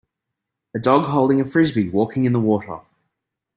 A 0.73 0.79
dog 0.79 1.11
holding 1.11 1.39
a 1.39 1.45
Frisbee 1.45 1.87
walking 1.91 2.25
in 2.25 2.33
the 2.33 2.39
water. 2.39 2.79